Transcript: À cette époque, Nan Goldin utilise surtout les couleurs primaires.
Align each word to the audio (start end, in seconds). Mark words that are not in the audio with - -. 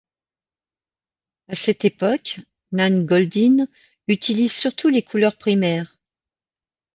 À 1.47 1.53
cette 1.53 1.85
époque, 1.85 2.39
Nan 2.71 3.05
Goldin 3.05 3.67
utilise 4.07 4.51
surtout 4.51 4.89
les 4.89 5.03
couleurs 5.03 5.37
primaires. 5.37 5.95